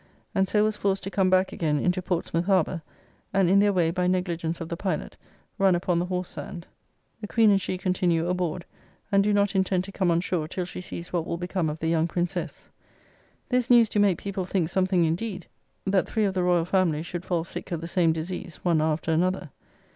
[0.33, 2.81] And so was forced to come back again into Portsmouth harbour;
[3.35, 5.15] and in their way, by negligence of the pilot,
[5.59, 6.65] run upon the Horse sand.
[7.21, 8.65] The Queen and she continue aboard,
[9.11, 11.77] and do not intend to come on shore till she sees what will become of
[11.77, 12.67] the young Princess.
[13.49, 15.45] This news do make people think something indeed,
[15.85, 19.11] that three of the Royal Family should fall sick of the same disease, one after
[19.11, 19.51] another.